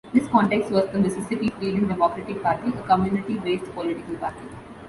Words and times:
This 0.11 0.27
context 0.29 0.71
was 0.71 0.89
the 0.89 0.97
Mississippi 0.97 1.49
Freedom 1.49 1.87
Democratic 1.87 2.41
Party, 2.41 2.69
a 2.75 2.81
community 2.87 3.37
based 3.37 3.71
political 3.71 4.15
party. 4.17 4.47